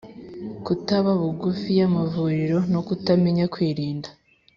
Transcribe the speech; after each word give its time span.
kutaba 0.65 1.09
bugufi 1.21 1.69
y’amavuriro 1.79 2.57
no 2.73 2.79
kutamenya 2.87 3.45
kwirinda, 3.53 4.09